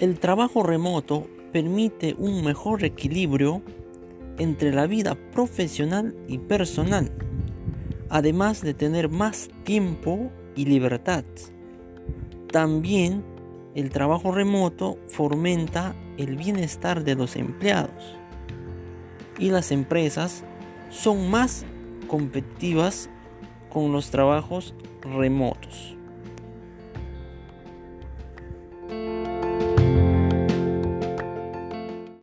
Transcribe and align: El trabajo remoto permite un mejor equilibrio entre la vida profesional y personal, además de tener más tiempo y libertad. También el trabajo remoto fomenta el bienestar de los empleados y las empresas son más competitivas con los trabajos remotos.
El 0.00 0.18
trabajo 0.18 0.62
remoto 0.62 1.26
permite 1.52 2.16
un 2.16 2.42
mejor 2.42 2.84
equilibrio 2.84 3.60
entre 4.38 4.72
la 4.72 4.86
vida 4.86 5.14
profesional 5.30 6.16
y 6.26 6.38
personal, 6.38 7.12
además 8.08 8.62
de 8.62 8.72
tener 8.72 9.10
más 9.10 9.50
tiempo 9.64 10.32
y 10.56 10.64
libertad. 10.64 11.22
También 12.50 13.22
el 13.74 13.90
trabajo 13.90 14.32
remoto 14.32 14.96
fomenta 15.06 15.94
el 16.16 16.36
bienestar 16.36 17.04
de 17.04 17.14
los 17.14 17.36
empleados 17.36 18.16
y 19.38 19.50
las 19.50 19.70
empresas 19.70 20.44
son 20.88 21.30
más 21.30 21.66
competitivas 22.08 23.10
con 23.68 23.92
los 23.92 24.10
trabajos 24.10 24.74
remotos. 25.02 25.99